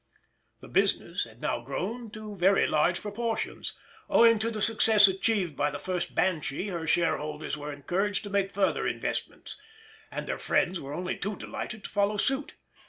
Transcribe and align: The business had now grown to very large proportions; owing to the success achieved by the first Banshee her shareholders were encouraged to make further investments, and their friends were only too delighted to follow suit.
The 0.61 0.67
business 0.67 1.25
had 1.25 1.41
now 1.41 1.59
grown 1.61 2.09
to 2.13 2.35
very 2.35 2.65
large 2.65 2.99
proportions; 2.99 3.73
owing 4.09 4.39
to 4.39 4.49
the 4.49 4.59
success 4.59 5.07
achieved 5.07 5.55
by 5.55 5.69
the 5.69 5.77
first 5.77 6.15
Banshee 6.15 6.69
her 6.69 6.87
shareholders 6.87 7.55
were 7.55 7.71
encouraged 7.71 8.23
to 8.23 8.31
make 8.31 8.51
further 8.51 8.87
investments, 8.87 9.61
and 10.09 10.25
their 10.25 10.39
friends 10.39 10.79
were 10.79 10.91
only 10.95 11.17
too 11.17 11.35
delighted 11.35 11.83
to 11.83 11.89
follow 11.91 12.17
suit. 12.17 12.53